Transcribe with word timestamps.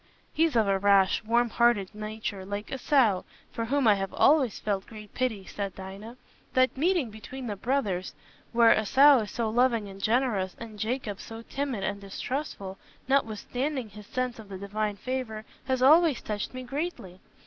'""He's 0.33 0.55
of 0.55 0.67
a 0.67 0.79
rash, 0.79 1.23
warm 1.23 1.51
hearted 1.51 1.93
nature, 1.93 2.43
like 2.43 2.71
Esau, 2.71 3.21
for 3.51 3.65
whom 3.65 3.87
I 3.87 3.93
have 3.93 4.11
always 4.15 4.57
felt 4.57 4.87
great 4.87 5.13
pity," 5.13 5.45
said 5.45 5.75
Dinah. 5.75 6.17
"That 6.55 6.75
meeting 6.75 7.11
between 7.11 7.45
the 7.45 7.55
brothers, 7.55 8.15
where 8.51 8.73
Esau 8.73 9.19
is 9.19 9.29
so 9.29 9.47
loving 9.51 9.87
and 9.87 10.01
generous, 10.01 10.55
and 10.59 10.79
Jacob 10.79 11.19
so 11.19 11.43
timid 11.43 11.83
and 11.83 12.01
distrustful, 12.01 12.79
notwithstanding 13.07 13.89
his 13.89 14.07
sense 14.07 14.39
of 14.39 14.49
the 14.49 14.57
Divine 14.57 14.95
favour, 14.95 15.45
has 15.65 15.83
always 15.83 16.19
touched 16.23 16.51
me 16.55 16.63
greatly. 16.63 17.19